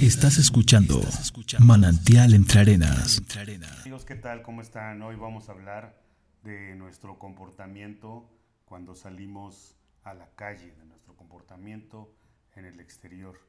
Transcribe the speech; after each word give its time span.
Estás 0.00 0.38
escuchando 0.38 1.00
Manantial 1.58 2.32
Entre 2.32 2.60
Arenas. 2.60 3.20
Amigos, 3.80 4.04
¿qué 4.04 4.14
tal? 4.14 4.42
¿Cómo 4.42 4.62
están? 4.62 5.02
Hoy 5.02 5.16
vamos 5.16 5.48
a 5.48 5.52
hablar 5.52 6.00
de 6.44 6.76
nuestro 6.76 7.18
comportamiento 7.18 8.30
cuando 8.64 8.94
salimos 8.94 9.74
a 10.04 10.14
la 10.14 10.30
calle, 10.36 10.72
de 10.76 10.84
nuestro 10.84 11.16
comportamiento 11.16 12.14
en 12.54 12.64
el 12.66 12.78
exterior, 12.78 13.40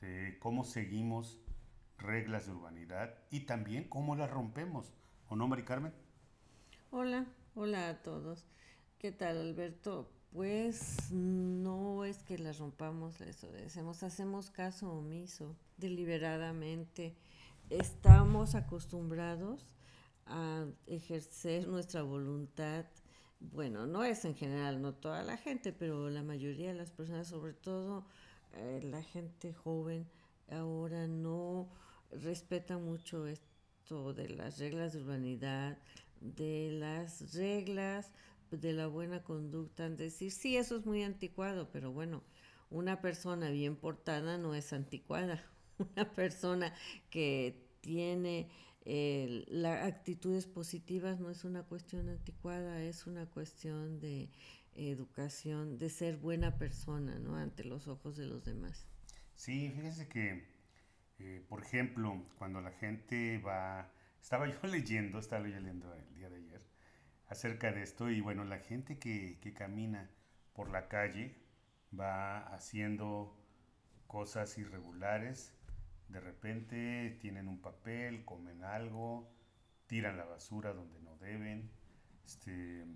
de 0.00 0.38
cómo 0.38 0.62
seguimos 0.62 1.40
reglas 1.98 2.46
de 2.46 2.52
urbanidad 2.52 3.14
y 3.32 3.40
también 3.40 3.88
cómo 3.88 4.14
las 4.14 4.30
rompemos. 4.30 4.92
¿O 5.28 5.34
no, 5.34 5.48
Mari 5.48 5.64
Carmen? 5.64 5.92
Hola, 6.92 7.26
hola 7.56 7.88
a 7.88 8.02
todos. 8.02 8.44
¿Qué 9.00 9.10
tal, 9.10 9.40
Alberto? 9.40 10.12
Pues 10.32 11.10
no 11.10 12.04
es 12.04 12.22
que 12.22 12.38
las 12.38 12.58
rompamos, 12.58 13.20
eso 13.22 13.50
decimos, 13.50 14.02
hacemos 14.02 14.50
caso 14.50 14.92
omiso 14.92 15.56
deliberadamente. 15.78 17.16
Estamos 17.70 18.54
acostumbrados 18.54 19.66
a 20.26 20.66
ejercer 20.86 21.66
nuestra 21.66 22.02
voluntad. 22.02 22.84
Bueno, 23.40 23.86
no 23.86 24.04
es 24.04 24.24
en 24.26 24.34
general, 24.34 24.82
no 24.82 24.94
toda 24.94 25.22
la 25.22 25.38
gente, 25.38 25.72
pero 25.72 26.10
la 26.10 26.22
mayoría 26.22 26.68
de 26.68 26.74
las 26.74 26.90
personas, 26.90 27.28
sobre 27.28 27.54
todo 27.54 28.04
eh, 28.52 28.80
la 28.84 29.02
gente 29.02 29.54
joven, 29.54 30.06
ahora 30.50 31.06
no 31.06 31.68
respeta 32.10 32.76
mucho 32.76 33.26
esto 33.26 34.12
de 34.12 34.28
las 34.28 34.58
reglas 34.58 34.92
de 34.92 35.00
urbanidad, 35.00 35.78
de 36.20 36.70
las 36.72 37.34
reglas 37.34 38.12
de 38.50 38.72
la 38.72 38.86
buena 38.86 39.22
conducta, 39.22 39.88
decir, 39.88 40.32
sí, 40.32 40.56
eso 40.56 40.76
es 40.76 40.86
muy 40.86 41.02
anticuado, 41.02 41.70
pero 41.72 41.92
bueno, 41.92 42.22
una 42.70 43.00
persona 43.00 43.50
bien 43.50 43.76
portada 43.76 44.38
no 44.38 44.54
es 44.54 44.72
anticuada. 44.72 45.42
Una 45.94 46.10
persona 46.10 46.74
que 47.08 47.68
tiene 47.80 48.48
las 49.48 49.86
actitudes 49.86 50.46
positivas 50.46 51.20
no 51.20 51.30
es 51.30 51.44
una 51.44 51.62
cuestión 51.62 52.08
anticuada, 52.08 52.82
es 52.82 53.06
una 53.06 53.26
cuestión 53.26 54.00
de 54.00 54.30
educación, 54.74 55.78
de 55.78 55.90
ser 55.90 56.16
buena 56.16 56.56
persona, 56.56 57.18
¿no? 57.18 57.36
Ante 57.36 57.64
los 57.64 57.86
ojos 57.88 58.16
de 58.16 58.26
los 58.26 58.44
demás. 58.44 58.86
Sí, 59.34 59.70
fíjese 59.74 60.08
que, 60.08 60.44
eh, 61.18 61.44
por 61.48 61.62
ejemplo, 61.62 62.24
cuando 62.38 62.60
la 62.60 62.70
gente 62.72 63.38
va, 63.38 63.92
estaba 64.22 64.46
yo 64.62 64.68
leyendo, 64.68 65.18
estaba 65.18 65.46
yo 65.46 65.56
leyendo 65.56 65.92
el 65.94 66.14
día 66.14 66.30
de 66.30 66.36
ayer, 66.36 66.62
acerca 67.28 67.72
de 67.72 67.82
esto 67.82 68.10
y 68.10 68.20
bueno, 68.20 68.44
la 68.44 68.58
gente 68.58 68.98
que, 68.98 69.38
que 69.40 69.52
camina 69.52 70.10
por 70.54 70.70
la 70.70 70.88
calle 70.88 71.36
va 71.98 72.38
haciendo 72.54 73.36
cosas 74.06 74.56
irregulares, 74.58 75.54
de 76.08 76.20
repente 76.20 77.18
tienen 77.20 77.48
un 77.48 77.60
papel, 77.60 78.24
comen 78.24 78.64
algo, 78.64 79.30
tiran 79.86 80.16
la 80.16 80.24
basura 80.24 80.72
donde 80.72 81.00
no 81.00 81.16
deben, 81.18 81.70
este, 82.24 82.86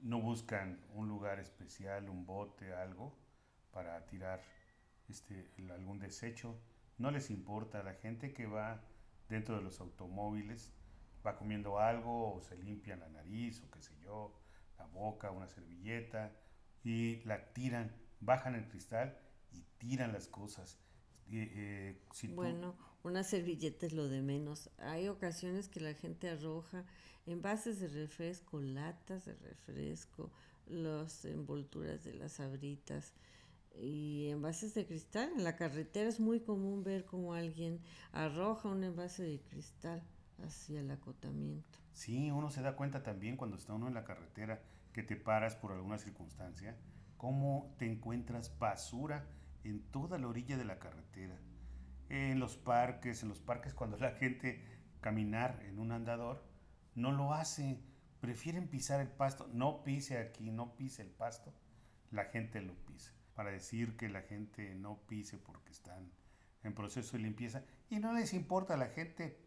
no 0.00 0.20
buscan 0.20 0.80
un 0.94 1.08
lugar 1.08 1.38
especial, 1.40 2.08
un 2.08 2.26
bote, 2.26 2.74
algo 2.74 3.16
para 3.70 4.06
tirar 4.06 4.42
este, 5.08 5.50
algún 5.70 5.98
desecho, 5.98 6.58
no 6.98 7.10
les 7.10 7.30
importa, 7.30 7.82
la 7.82 7.94
gente 7.94 8.32
que 8.32 8.46
va 8.46 8.82
dentro 9.28 9.56
de 9.56 9.62
los 9.62 9.80
automóviles 9.80 10.72
va 11.26 11.36
comiendo 11.36 11.78
algo 11.78 12.34
o 12.34 12.40
se 12.40 12.56
limpian 12.56 13.00
la 13.00 13.08
nariz 13.08 13.62
o 13.62 13.70
qué 13.70 13.82
sé 13.82 13.92
yo, 14.02 14.32
la 14.78 14.86
boca, 14.86 15.30
una 15.30 15.48
servilleta 15.48 16.32
y 16.84 17.22
la 17.24 17.52
tiran, 17.52 17.92
bajan 18.20 18.54
el 18.54 18.68
cristal 18.68 19.18
y 19.52 19.62
tiran 19.78 20.12
las 20.12 20.28
cosas. 20.28 20.78
Eh, 21.28 22.00
bueno, 22.34 22.76
una 23.02 23.24
servilleta 23.24 23.86
es 23.86 23.92
lo 23.92 24.08
de 24.08 24.22
menos. 24.22 24.70
Hay 24.78 25.08
ocasiones 25.08 25.68
que 25.68 25.80
la 25.80 25.94
gente 25.94 26.28
arroja 26.28 26.84
envases 27.26 27.80
de 27.80 27.88
refresco, 27.88 28.60
latas 28.60 29.24
de 29.24 29.34
refresco, 29.34 30.30
las 30.66 31.24
envolturas 31.24 32.04
de 32.04 32.14
las 32.14 32.38
abritas 32.38 33.14
y 33.74 34.28
envases 34.30 34.74
de 34.74 34.86
cristal. 34.86 35.32
En 35.36 35.42
la 35.42 35.56
carretera 35.56 36.08
es 36.08 36.20
muy 36.20 36.40
común 36.40 36.84
ver 36.84 37.04
como 37.04 37.34
alguien 37.34 37.80
arroja 38.12 38.68
un 38.68 38.84
envase 38.84 39.24
de 39.24 39.40
cristal 39.40 40.06
hacia 40.44 40.80
el 40.80 40.90
acotamiento. 40.90 41.78
Sí, 41.92 42.30
uno 42.30 42.50
se 42.50 42.62
da 42.62 42.76
cuenta 42.76 43.02
también 43.02 43.36
cuando 43.36 43.56
está 43.56 43.74
uno 43.74 43.88
en 43.88 43.94
la 43.94 44.04
carretera 44.04 44.62
que 44.92 45.02
te 45.02 45.16
paras 45.16 45.56
por 45.56 45.72
alguna 45.72 45.98
circunstancia, 45.98 46.76
cómo 47.16 47.74
te 47.78 47.86
encuentras 47.86 48.58
basura 48.58 49.26
en 49.64 49.82
toda 49.90 50.18
la 50.18 50.28
orilla 50.28 50.56
de 50.56 50.64
la 50.64 50.78
carretera. 50.78 51.36
En 52.08 52.38
los 52.38 52.56
parques, 52.56 53.22
en 53.22 53.28
los 53.28 53.40
parques 53.40 53.74
cuando 53.74 53.96
la 53.98 54.12
gente 54.12 54.62
caminar 55.00 55.62
en 55.64 55.78
un 55.78 55.92
andador, 55.92 56.44
no 56.94 57.12
lo 57.12 57.34
hace, 57.34 57.80
prefieren 58.20 58.68
pisar 58.68 59.00
el 59.00 59.08
pasto, 59.08 59.48
no 59.52 59.84
pise 59.84 60.18
aquí, 60.18 60.50
no 60.50 60.76
pise 60.76 61.02
el 61.02 61.10
pasto, 61.10 61.52
la 62.10 62.24
gente 62.24 62.62
lo 62.62 62.74
pisa, 62.86 63.12
para 63.34 63.50
decir 63.50 63.96
que 63.96 64.08
la 64.08 64.22
gente 64.22 64.74
no 64.74 64.98
pise 65.06 65.38
porque 65.38 65.72
están 65.72 66.10
en 66.62 66.74
proceso 66.74 67.16
de 67.16 67.22
limpieza 67.22 67.64
y 67.90 67.98
no 67.98 68.12
les 68.12 68.34
importa, 68.34 68.76
la 68.76 68.88
gente 68.88 69.45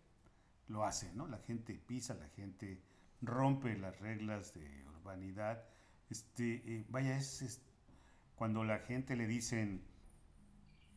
lo 0.70 0.86
hace, 0.86 1.12
¿no? 1.14 1.28
La 1.28 1.40
gente 1.40 1.74
pisa, 1.74 2.14
la 2.14 2.30
gente 2.30 2.82
rompe 3.22 3.78
las 3.78 4.00
reglas 4.00 4.54
de 4.54 4.86
urbanidad. 4.88 5.64
Este, 6.10 6.62
eh, 6.66 6.86
vaya, 6.90 7.18
es, 7.18 7.62
cuando 8.36 8.64
la 8.64 8.80
gente 8.80 9.16
le 9.16 9.28
dicen 9.28 9.84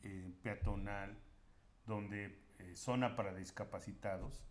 eh, 0.02 0.32
peatonal, 0.42 1.18
donde 1.86 2.38
eh, 2.58 2.76
zona 2.76 3.16
para 3.16 3.34
discapacitados, 3.34 4.44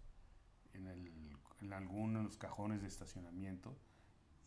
en, 0.74 0.88
el, 0.88 1.38
en 1.62 1.74
algunos 1.74 2.38
cajones 2.38 2.82
de 2.82 2.88
estacionamiento, 2.88 3.78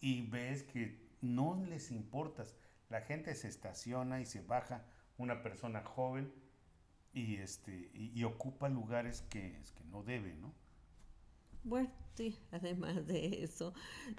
y 0.00 0.28
ves 0.28 0.64
que 0.64 1.08
no 1.22 1.64
les 1.64 1.90
importas. 1.90 2.54
La 2.90 3.00
gente 3.00 3.34
se 3.34 3.48
estaciona 3.48 4.20
y 4.20 4.26
se 4.26 4.42
baja 4.42 4.84
una 5.16 5.42
persona 5.42 5.82
joven 5.82 6.32
y, 7.14 7.36
este, 7.36 7.90
y, 7.94 8.24
ocupa 8.24 8.68
lugares 8.68 9.22
que, 9.30 9.62
que 9.76 9.84
no 9.84 10.02
debe, 10.02 10.34
¿no? 10.34 10.52
Bueno, 11.62 11.90
sí, 12.14 12.36
además 12.50 13.06
de 13.06 13.42
eso, 13.42 13.72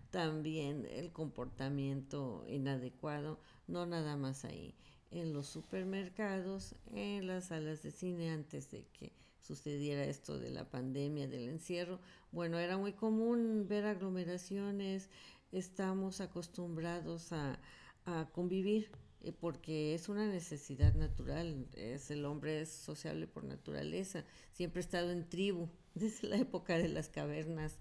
también 0.09 0.87
el 0.89 1.11
comportamiento 1.11 2.45
inadecuado, 2.47 3.39
no 3.67 3.85
nada 3.85 4.15
más 4.15 4.45
ahí, 4.45 4.73
en 5.11 5.33
los 5.33 5.47
supermercados, 5.47 6.75
en 6.93 7.27
las 7.27 7.45
salas 7.45 7.83
de 7.83 7.91
cine 7.91 8.31
antes 8.31 8.71
de 8.71 8.85
que 8.87 9.11
sucediera 9.41 10.03
esto 10.05 10.39
de 10.39 10.49
la 10.49 10.69
pandemia, 10.69 11.27
del 11.27 11.49
encierro. 11.49 11.99
Bueno, 12.31 12.57
era 12.57 12.77
muy 12.77 12.93
común 12.93 13.67
ver 13.67 13.85
aglomeraciones, 13.85 15.09
estamos 15.51 16.21
acostumbrados 16.21 17.31
a, 17.31 17.59
a 18.05 18.29
convivir 18.31 18.89
porque 19.31 19.95
es 19.95 20.09
una 20.09 20.27
necesidad 20.27 20.93
natural, 20.95 21.67
es 21.73 22.11
el 22.11 22.25
hombre 22.25 22.61
es 22.61 22.69
sociable 22.69 23.27
por 23.27 23.43
naturaleza, 23.43 24.23
siempre 24.51 24.79
ha 24.79 24.85
estado 24.85 25.11
en 25.11 25.27
tribu, 25.27 25.69
desde 25.95 26.27
la 26.27 26.37
época 26.37 26.77
de 26.77 26.89
las 26.89 27.09
cavernas. 27.09 27.79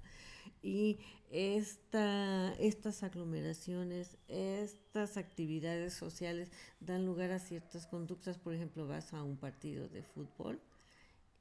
Y 0.62 0.98
esta, 1.30 2.54
estas 2.54 3.02
aglomeraciones, 3.02 4.16
estas 4.28 5.16
actividades 5.16 5.94
sociales 5.94 6.50
dan 6.80 7.04
lugar 7.04 7.32
a 7.32 7.38
ciertas 7.38 7.86
conductas. 7.86 8.38
Por 8.38 8.54
ejemplo, 8.54 8.86
vas 8.86 9.12
a 9.12 9.22
un 9.22 9.36
partido 9.36 9.88
de 9.88 10.02
fútbol 10.02 10.60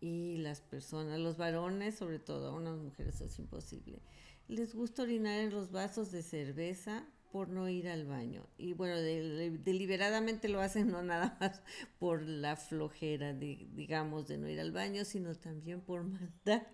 y 0.03 0.38
las 0.38 0.59
personas, 0.59 1.19
los 1.19 1.38
varones, 1.38 1.96
sobre 1.96 2.19
todo 2.19 2.47
a 2.47 2.52
unas 2.52 2.78
mujeres 2.78 3.22
es 3.22 3.40
imposible, 3.40 4.02
les 4.50 4.75
gusta 4.75 5.03
orinar 5.03 5.40
en 5.40 5.52
los 5.52 5.72
vasos 5.72 6.12
de 6.12 6.22
cerveza 6.22 7.06
por 7.33 7.49
no 7.49 7.67
ir 7.67 7.89
al 7.89 8.05
baño. 8.05 8.45
Y 8.59 8.73
bueno, 8.73 8.95
deliberadamente 8.97 10.49
lo 10.49 10.61
hacen 10.61 10.89
no 10.89 11.01
nada 11.01 11.35
más 11.41 11.63
por 11.97 12.21
la 12.21 12.55
flojera, 12.55 13.33
digamos, 13.33 14.27
de 14.27 14.38
no 14.38 14.47
ir 14.47 14.59
al 14.59 14.71
baño, 14.71 15.03
sino 15.03 15.33
también 15.33 15.81
por 15.81 16.03
maldad, 16.03 16.68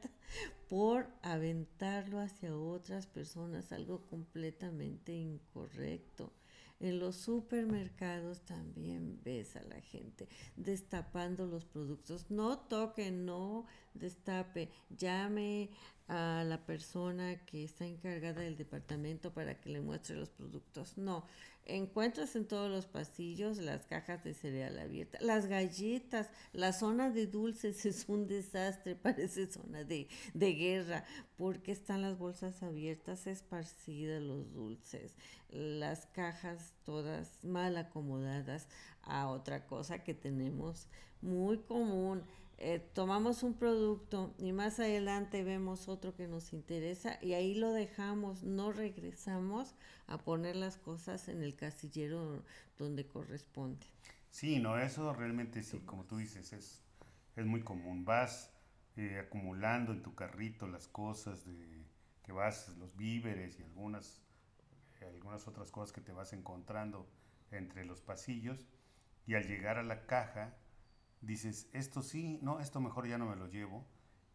por 0.67 1.07
aventarlo 1.21 2.19
hacia 2.19 2.57
otras 2.57 3.07
personas, 3.07 3.71
algo 3.71 4.05
completamente 4.07 5.13
incorrecto. 5.13 6.33
En 6.81 6.99
los 6.99 7.15
supermercados 7.15 8.41
también 8.41 9.21
ves 9.23 9.55
a 9.55 9.63
la 9.63 9.79
gente 9.79 10.27
destapando 10.57 11.45
los 11.45 11.63
productos. 11.63 12.29
No 12.31 12.59
toque, 12.59 13.11
no 13.11 13.65
destape. 13.93 14.71
Llame 14.89 15.71
a 16.09 16.43
la 16.43 16.65
persona 16.65 17.35
que 17.45 17.63
está 17.63 17.85
encargada 17.85 18.41
del 18.41 18.57
departamento 18.57 19.31
para 19.31 19.61
que 19.61 19.69
le 19.69 19.79
muestre 19.79 20.15
los 20.15 20.29
productos. 20.29 20.97
No, 20.97 21.23
encuentras 21.65 22.35
en 22.35 22.47
todos 22.47 22.69
los 22.71 22.87
pasillos 22.87 23.59
las 23.59 23.85
cajas 23.85 24.23
de 24.23 24.33
cereal 24.33 24.79
abiertas, 24.79 25.21
las 25.21 25.45
galletas, 25.45 26.31
la 26.51 26.73
zona 26.73 27.11
de 27.11 27.27
dulces 27.27 27.85
es 27.85 28.09
un 28.09 28.27
desastre, 28.27 28.95
parece 28.95 29.51
zona 29.51 29.83
de, 29.83 30.07
de 30.33 30.53
guerra, 30.53 31.05
porque 31.37 31.71
están 31.71 32.01
las 32.01 32.17
bolsas 32.17 32.63
abiertas 32.63 33.27
esparcidas 33.27 34.21
los 34.21 34.51
dulces, 34.51 35.15
las 35.51 36.07
cajas 36.07 36.73
todas 36.85 37.43
mal 37.43 37.77
acomodadas 37.77 38.67
a 39.03 39.27
otra 39.27 39.67
cosa 39.67 40.03
que 40.03 40.15
tenemos 40.15 40.87
muy 41.21 41.59
común 41.59 42.23
eh, 42.61 42.79
tomamos 42.93 43.43
un 43.43 43.53
producto 43.53 44.33
y 44.37 44.51
más 44.51 44.81
adelante 44.81 45.43
vemos 45.45 45.87
otro 45.87 46.13
que 46.13 46.27
nos 46.27 46.51
interesa 46.51 47.17
y 47.21 47.31
ahí 47.31 47.55
lo 47.55 47.71
dejamos, 47.71 48.43
no 48.43 48.73
regresamos 48.73 49.75
a 50.07 50.17
poner 50.17 50.57
las 50.57 50.77
cosas 50.77 51.29
en 51.29 51.41
el 51.41 51.55
casillero 51.55 52.43
donde 52.77 53.07
corresponde. 53.07 53.87
Sí, 54.29 54.59
no, 54.59 54.77
eso 54.77 55.13
realmente 55.13 55.63
sí, 55.63 55.79
como 55.79 56.03
tú 56.03 56.17
dices, 56.17 56.51
es, 56.51 56.83
es 57.37 57.45
muy 57.45 57.61
común. 57.61 58.03
Vas 58.03 58.51
eh, 58.97 59.19
acumulando 59.19 59.93
en 59.93 60.03
tu 60.03 60.13
carrito 60.13 60.67
las 60.67 60.89
cosas 60.89 61.45
de 61.45 61.85
que 62.23 62.33
vas, 62.33 62.75
los 62.77 62.93
víveres 62.97 63.57
y 63.57 63.63
algunas, 63.63 64.21
algunas 65.01 65.47
otras 65.47 65.71
cosas 65.71 65.93
que 65.93 66.01
te 66.01 66.11
vas 66.11 66.33
encontrando 66.33 67.09
entre 67.51 67.85
los 67.85 68.01
pasillos 68.01 68.67
y 69.25 69.35
al 69.35 69.47
llegar 69.47 69.77
a 69.77 69.83
la 69.83 70.05
caja 70.05 70.57
dices, 71.21 71.69
esto 71.73 72.01
sí, 72.01 72.39
no, 72.41 72.59
esto 72.59 72.79
mejor 72.79 73.07
ya 73.07 73.17
no 73.17 73.25
me 73.25 73.35
lo 73.35 73.47
llevo 73.47 73.85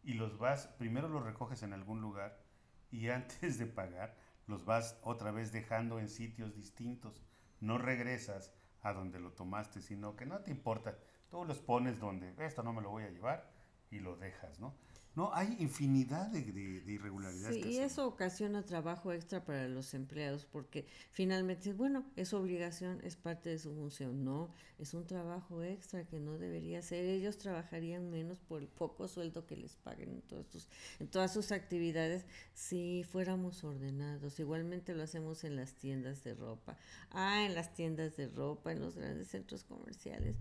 y 0.03 0.13
los 0.13 0.37
vas, 0.37 0.67
primero 0.67 1.09
los 1.09 1.23
recoges 1.23 1.63
en 1.63 1.73
algún 1.73 2.01
lugar 2.01 2.39
y 2.91 3.09
antes 3.09 3.57
de 3.57 3.65
pagar 3.65 4.15
los 4.47 4.65
vas 4.65 4.99
otra 5.01 5.31
vez 5.31 5.51
dejando 5.51 5.99
en 5.99 6.09
sitios 6.09 6.55
distintos. 6.55 7.23
No 7.59 7.77
regresas 7.77 8.53
a 8.81 8.93
donde 8.93 9.19
lo 9.19 9.31
tomaste, 9.31 9.81
sino 9.81 10.15
que 10.15 10.27
no 10.27 10.39
te 10.39 10.51
importa, 10.51 10.97
tú 11.31 11.43
los 11.45 11.59
pones 11.59 11.99
donde 11.99 12.35
esto 12.45 12.61
no 12.61 12.73
me 12.73 12.81
lo 12.81 12.91
voy 12.91 13.03
a 13.03 13.09
llevar 13.09 13.49
y 13.89 13.99
lo 13.99 14.15
dejas, 14.15 14.59
¿no? 14.59 14.75
No, 15.15 15.33
hay 15.33 15.55
infinidad 15.59 16.27
de, 16.27 16.39
irregularidades. 16.39 17.63
Sí, 17.63 17.69
y 17.69 17.77
eso 17.77 18.05
ocasiona 18.05 18.65
trabajo 18.65 19.13
extra 19.13 19.45
para 19.45 19.69
los 19.69 19.93
empleados 19.93 20.45
porque 20.45 20.85
finalmente, 21.11 21.71
bueno, 21.71 22.05
es 22.17 22.33
obligación, 22.33 22.99
es 23.01 23.15
parte 23.15 23.49
de 23.49 23.57
su 23.57 23.73
función. 23.73 24.25
No, 24.25 24.49
es 24.77 24.93
un 24.93 25.07
trabajo 25.07 25.63
extra 25.63 26.05
que 26.05 26.19
no 26.19 26.37
debería 26.37 26.81
ser. 26.81 27.05
Ellos 27.05 27.37
trabajarían 27.37 28.11
menos 28.11 28.39
por 28.41 28.61
el 28.61 28.67
poco 28.67 29.07
sueldo 29.07 29.45
que 29.45 29.55
les 29.55 29.75
paguen 29.77 30.09
en, 30.09 30.21
todos 30.21 30.47
sus, 30.47 30.67
en 30.99 31.07
todas 31.07 31.31
sus 31.33 31.53
actividades 31.53 32.25
si 32.53 33.05
fuéramos 33.09 33.63
ordenados. 33.63 34.37
Igualmente 34.39 34.93
lo 34.93 35.03
hacemos 35.03 35.45
en 35.45 35.55
las 35.55 35.75
tiendas 35.75 36.25
de 36.25 36.33
ropa. 36.33 36.77
Ah, 37.11 37.45
en 37.45 37.55
las 37.55 37.73
tiendas 37.73 38.17
de 38.17 38.27
ropa, 38.27 38.73
en 38.73 38.81
los 38.81 38.97
grandes 38.97 39.29
centros 39.29 39.63
comerciales 39.63 40.35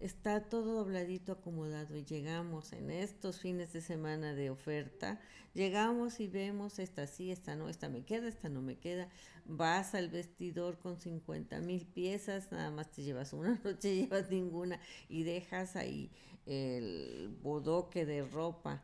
está 0.00 0.48
todo 0.48 0.74
dobladito 0.74 1.32
acomodado 1.32 1.96
y 1.96 2.04
llegamos 2.04 2.72
en 2.72 2.90
estos 2.90 3.40
fines 3.40 3.72
de 3.72 3.80
semana 3.80 4.34
de 4.34 4.50
oferta, 4.50 5.20
llegamos 5.54 6.20
y 6.20 6.28
vemos 6.28 6.78
esta 6.78 7.06
sí, 7.06 7.30
esta 7.30 7.56
no, 7.56 7.68
esta 7.68 7.88
me 7.88 8.04
queda, 8.04 8.28
esta 8.28 8.48
no 8.48 8.62
me 8.62 8.76
queda, 8.76 9.08
vas 9.44 9.94
al 9.94 10.08
vestidor 10.08 10.78
con 10.78 10.98
50 10.98 11.60
mil 11.60 11.86
piezas, 11.86 12.52
nada 12.52 12.70
más 12.70 12.90
te 12.90 13.02
llevas 13.02 13.32
una, 13.32 13.60
no 13.64 13.76
te 13.76 13.94
llevas 13.94 14.30
ninguna 14.30 14.80
y 15.08 15.24
dejas 15.24 15.76
ahí 15.76 16.10
el 16.46 17.36
bodoque 17.42 18.06
de 18.06 18.24
ropa 18.24 18.82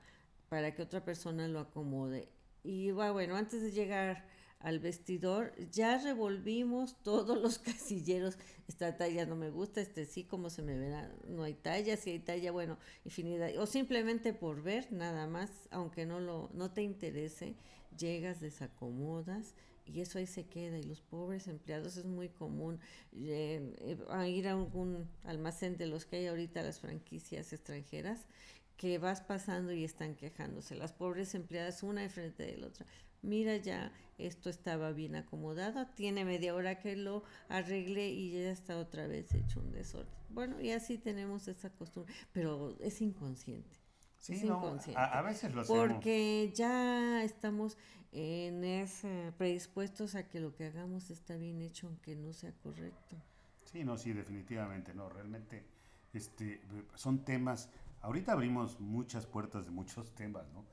para 0.49 0.75
que 0.75 0.83
otra 0.83 1.05
persona 1.05 1.49
lo 1.49 1.61
acomode. 1.61 2.29
Y 2.63 2.91
bueno, 2.93 3.37
antes 3.37 3.63
de 3.63 3.73
llegar 3.73 4.25
al 4.61 4.79
vestidor, 4.79 5.53
ya 5.71 5.99
revolvimos 5.99 6.97
todos 7.03 7.41
los 7.41 7.59
casilleros, 7.61 8.39
esta 8.67 8.97
talla 8.97 9.27
no 9.27 9.37
me 9.37 9.51
gusta, 9.51 9.81
este 9.81 10.07
sí, 10.07 10.25
como 10.25 10.51
se 10.51 10.63
me 10.63 10.79
verá, 10.79 11.15
no 11.29 11.43
hay 11.43 11.55
talla, 11.55 11.97
si 11.97 12.11
hay 12.11 12.19
talla, 12.19 12.51
bueno, 12.51 12.79
infinidad, 13.05 13.57
o 13.59 13.67
simplemente 13.67 14.33
por 14.33 14.63
ver, 14.63 14.91
nada 14.93 15.27
más, 15.27 15.51
aunque 15.71 16.07
no, 16.07 16.21
lo, 16.21 16.51
no 16.55 16.71
te 16.71 16.83
interese, 16.83 17.57
llegas, 17.99 18.41
desacomodas, 18.41 19.55
y 19.87 20.01
eso 20.01 20.19
ahí 20.19 20.27
se 20.27 20.47
queda, 20.47 20.79
y 20.79 20.83
los 20.83 21.03
pobres 21.03 21.47
empleados 21.47 21.99
es 21.99 22.07
muy 22.07 22.31
común 22.31 22.81
eh, 23.13 23.75
eh, 23.81 24.29
ir 24.31 24.49
a 24.49 24.53
algún 24.53 25.07
almacén 25.25 25.77
de 25.77 25.87
los 25.87 26.07
que 26.07 26.17
hay 26.17 26.27
ahorita 26.27 26.63
las 26.63 26.81
franquicias 26.81 27.53
extranjeras, 27.53 28.27
que 28.77 28.99
vas 28.99 29.21
pasando 29.21 29.73
y 29.73 29.85
están 29.85 30.15
quejándose, 30.15 30.75
las 30.75 30.93
pobres 30.93 31.35
empleadas 31.35 31.83
una 31.83 32.03
de 32.03 32.09
frente 32.09 32.45
de 32.45 32.57
la 32.57 32.67
otra, 32.67 32.87
mira 33.23 33.57
ya, 33.57 33.93
esto 34.19 34.51
estaba 34.51 34.93
bien 34.93 35.17
acomodado, 35.17 35.87
tiene 35.95 36.25
media 36.25 36.55
hora 36.55 36.79
que 36.79 36.97
lo 36.97 37.25
arregle 37.49 38.11
y 38.11 38.33
ya 38.33 38.51
está 38.51 38.79
otra 38.79 39.07
vez 39.07 39.35
hecho 39.35 39.61
un 39.61 39.73
desorden. 39.73 40.13
Bueno, 40.29 40.61
y 40.61 40.71
así 40.73 40.99
tenemos 40.99 41.49
esa 41.49 41.71
costumbre, 41.71 42.13
pero 42.33 42.77
es 42.81 43.01
inconsciente. 43.01 43.79
Sí, 44.19 44.35
es 44.35 44.45
inconsciente. 44.45 45.01
A, 45.01 45.21
veces 45.23 45.55
lo 45.55 45.61
hacemos. 45.61 45.87
Porque 45.87 46.51
ya 46.55 47.23
estamos 47.23 47.77
en 48.13 48.65
ese, 48.65 49.33
predispuestos 49.37 50.15
a 50.15 50.29
que 50.29 50.41
lo 50.41 50.55
que 50.55 50.65
hagamos 50.65 51.11
está 51.11 51.37
bien 51.37 51.61
hecho, 51.61 51.89
aunque 51.89 52.17
no 52.17 52.33
sea 52.33 52.53
correcto. 52.63 53.17
Sí, 53.65 53.85
no, 53.85 53.99
sí, 53.99 54.13
definitivamente, 54.13 54.95
no, 54.95 55.09
realmente 55.09 55.65
este, 56.13 56.61
son 56.95 57.25
temas, 57.25 57.69
ahorita 58.05 58.33
abrimos 58.33 58.81
muchas 58.81 59.27
puertas 59.27 59.65
de 59.65 59.71
muchos 59.71 60.15
temas, 60.15 60.47
¿no? 60.53 60.67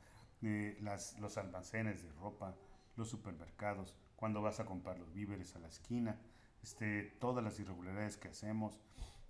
las, 0.81 1.17
los 1.19 1.37
almacenes 1.37 2.03
de 2.03 2.11
ropa, 2.13 2.55
los 2.97 3.09
supermercados, 3.09 3.95
cuando 4.17 4.41
vas 4.41 4.59
a 4.59 4.65
comprar 4.65 4.99
los 4.99 5.13
víveres 5.13 5.55
a 5.55 5.59
la 5.59 5.67
esquina, 5.67 6.19
este, 6.61 7.03
todas 7.19 7.43
las 7.43 7.59
irregularidades 7.59 8.17
que 8.17 8.27
hacemos, 8.27 8.79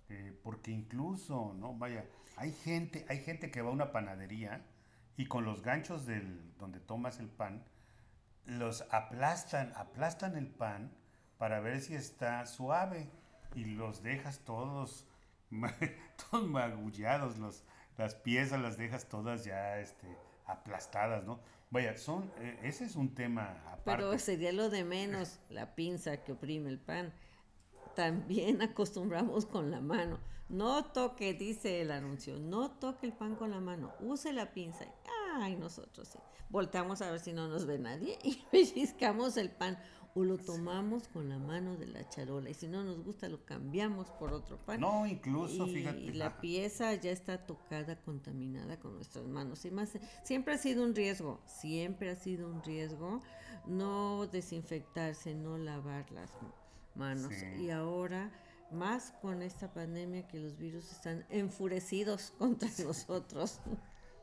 eh, 0.08 0.36
porque 0.42 0.72
incluso, 0.72 1.54
no, 1.54 1.74
vaya, 1.74 2.04
hay 2.36 2.52
gente, 2.52 3.06
hay 3.08 3.18
gente 3.18 3.50
que 3.50 3.62
va 3.62 3.70
a 3.70 3.72
una 3.72 3.92
panadería 3.92 4.66
y 5.16 5.26
con 5.26 5.44
los 5.44 5.62
ganchos 5.62 6.04
del, 6.04 6.56
donde 6.58 6.80
tomas 6.80 7.20
el 7.20 7.28
pan, 7.28 7.64
los 8.44 8.84
aplastan, 8.90 9.72
aplastan 9.76 10.36
el 10.36 10.48
pan 10.48 10.92
para 11.38 11.60
ver 11.60 11.80
si 11.80 11.94
está 11.94 12.44
suave 12.46 13.08
y 13.54 13.64
los 13.64 14.02
dejas 14.02 14.40
todos, 14.40 15.06
todos 16.30 16.48
magullados, 16.48 17.38
los, 17.38 17.64
las 17.96 18.14
piezas 18.14 18.60
las 18.60 18.76
dejas 18.76 19.08
todas 19.08 19.44
ya, 19.44 19.78
este, 19.78 20.06
aplastadas, 20.46 21.24
¿no? 21.24 21.40
Vaya, 21.70 21.96
son, 21.96 22.30
eh, 22.38 22.58
ese 22.62 22.84
es 22.84 22.96
un 22.96 23.14
tema 23.14 23.62
aparte. 23.66 23.82
Pero 23.84 24.18
sería 24.18 24.52
lo 24.52 24.68
de 24.68 24.84
menos, 24.84 25.40
la 25.48 25.74
pinza 25.74 26.18
que 26.18 26.32
oprime 26.32 26.68
el 26.68 26.78
pan. 26.78 27.12
También 27.94 28.60
acostumbramos 28.62 29.46
con 29.46 29.70
la 29.70 29.80
mano. 29.80 30.20
No 30.48 30.84
toque, 30.84 31.32
dice 31.32 31.80
el 31.80 31.90
anuncio, 31.90 32.38
no 32.38 32.70
toque 32.72 33.06
el 33.06 33.14
pan 33.14 33.36
con 33.36 33.50
la 33.50 33.60
mano, 33.60 33.90
use 34.00 34.34
la 34.34 34.52
pinza. 34.52 34.84
Ay, 35.34 35.56
nosotros 35.56 36.08
sí. 36.08 36.18
Voltamos 36.50 37.00
a 37.00 37.10
ver 37.10 37.20
si 37.20 37.32
no 37.32 37.48
nos 37.48 37.64
ve 37.64 37.78
nadie 37.78 38.18
y 38.22 38.34
pellizcamos 38.50 39.38
el 39.38 39.50
pan 39.50 39.78
o 40.14 40.24
lo 40.24 40.36
tomamos 40.36 41.08
con 41.08 41.28
la 41.28 41.38
mano 41.38 41.76
de 41.76 41.86
la 41.86 42.08
charola 42.08 42.50
y 42.50 42.54
si 42.54 42.68
no 42.68 42.84
nos 42.84 43.02
gusta 43.02 43.28
lo 43.28 43.44
cambiamos 43.44 44.10
por 44.10 44.32
otro 44.32 44.58
pan. 44.58 44.80
No, 44.80 45.06
incluso, 45.06 45.66
fíjate. 45.66 46.00
Y 46.00 46.12
la 46.12 46.36
pieza 46.40 46.94
ya 46.94 47.10
está 47.10 47.46
tocada, 47.46 47.96
contaminada 48.02 48.78
con 48.78 48.94
nuestras 48.94 49.26
manos. 49.26 49.64
Y 49.64 49.70
más, 49.70 49.98
siempre 50.22 50.54
ha 50.54 50.58
sido 50.58 50.84
un 50.84 50.94
riesgo, 50.94 51.40
siempre 51.46 52.10
ha 52.10 52.16
sido 52.16 52.48
un 52.48 52.62
riesgo 52.62 53.20
no 53.66 54.26
desinfectarse, 54.26 55.34
no 55.34 55.58
lavar 55.58 56.10
las 56.10 56.30
manos. 56.94 57.32
Y 57.58 57.70
ahora 57.70 58.30
más 58.70 59.12
con 59.20 59.42
esta 59.42 59.72
pandemia 59.72 60.26
que 60.26 60.38
los 60.38 60.56
virus 60.58 60.90
están 60.90 61.24
enfurecidos 61.30 62.32
contra 62.38 62.68
nosotros. 62.84 63.60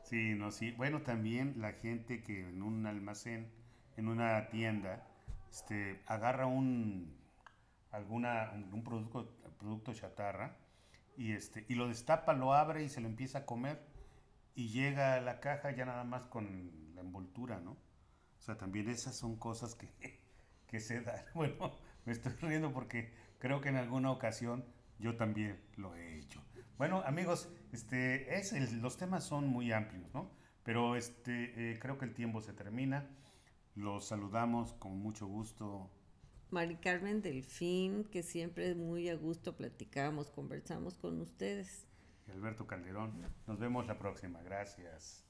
Sí, 0.04 0.34
no, 0.34 0.50
sí. 0.50 0.72
Bueno, 0.72 1.02
también 1.02 1.54
la 1.58 1.72
gente 1.72 2.22
que 2.22 2.48
en 2.48 2.62
un 2.62 2.86
almacén, 2.86 3.48
en 3.96 4.08
una 4.08 4.50
tienda, 4.50 5.06
este, 5.50 6.02
agarra 6.06 6.46
un, 6.46 7.16
alguna, 7.90 8.52
un, 8.72 8.84
producto, 8.84 9.36
producto 9.58 9.92
chatarra 9.92 10.56
y, 11.16 11.32
este, 11.32 11.66
y 11.68 11.74
lo 11.74 11.88
destapa, 11.88 12.32
lo 12.32 12.54
abre 12.54 12.84
y 12.84 12.88
se 12.88 13.00
lo 13.00 13.08
empieza 13.08 13.38
a 13.38 13.46
comer 13.46 13.84
y 14.54 14.68
llega 14.68 15.14
a 15.14 15.20
la 15.20 15.40
caja 15.40 15.70
ya 15.70 15.84
nada 15.84 16.04
más 16.04 16.24
con 16.24 16.94
la 16.94 17.00
envoltura, 17.00 17.60
¿no? 17.60 17.72
O 17.72 18.42
sea, 18.42 18.56
también 18.56 18.88
esas 18.88 19.16
son 19.16 19.36
cosas 19.36 19.74
que, 19.74 19.88
que 20.66 20.80
se 20.80 21.00
dan. 21.00 21.24
Bueno, 21.34 21.72
me 22.04 22.12
estoy 22.12 22.32
riendo 22.40 22.72
porque 22.72 23.12
creo 23.38 23.60
que 23.60 23.68
en 23.68 23.76
alguna 23.76 24.10
ocasión 24.10 24.64
yo 24.98 25.16
también 25.16 25.60
lo 25.76 25.94
he 25.94 26.18
hecho. 26.18 26.42
Bueno, 26.78 27.02
amigos, 27.04 27.50
este, 27.72 28.38
es 28.38 28.52
los 28.72 28.96
temas 28.96 29.24
son 29.24 29.48
muy 29.48 29.72
amplios, 29.72 30.12
¿no? 30.14 30.30
Pero 30.62 30.96
este, 30.96 31.72
eh, 31.72 31.78
creo 31.78 31.98
que 31.98 32.04
el 32.04 32.14
tiempo 32.14 32.40
se 32.40 32.52
termina. 32.52 33.06
Los 33.74 34.06
saludamos 34.06 34.72
con 34.74 34.98
mucho 34.98 35.26
gusto. 35.26 35.90
Mari 36.50 36.76
Carmen 36.76 37.22
Delfín, 37.22 38.04
que 38.04 38.22
siempre 38.22 38.70
es 38.70 38.76
muy 38.76 39.08
a 39.08 39.14
gusto 39.14 39.56
platicamos, 39.56 40.30
conversamos 40.30 40.98
con 40.98 41.20
ustedes. 41.20 41.86
Alberto 42.28 42.66
Calderón. 42.66 43.12
Nos 43.46 43.58
vemos 43.58 43.86
la 43.86 43.98
próxima. 43.98 44.42
Gracias. 44.42 45.24